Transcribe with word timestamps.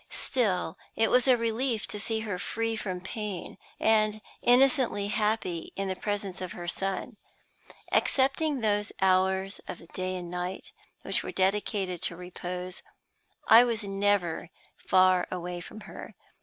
Still, 0.17 0.79
it 0.95 1.11
was 1.11 1.27
a 1.27 1.37
relief 1.37 1.85
to 1.89 1.99
see 1.99 2.21
her 2.21 2.39
free 2.39 2.75
from 2.75 3.01
pain, 3.01 3.59
and 3.79 4.19
innocently 4.41 5.09
happy 5.09 5.73
in 5.75 5.87
the 5.89 5.95
presence 5.95 6.41
of 6.41 6.53
her 6.53 6.67
son. 6.67 7.17
Excepting 7.91 8.61
those 8.61 8.91
hours 8.99 9.61
of 9.67 9.77
the 9.77 9.85
day 9.85 10.15
and 10.15 10.31
night 10.31 10.71
which 11.03 11.21
were 11.21 11.31
dedicated 11.31 12.01
to 12.01 12.15
repose, 12.17 12.81
I 13.47 13.63
was 13.63 13.83
never 13.83 14.49
away 15.03 15.61
from 15.61 15.81
her. 15.81 16.15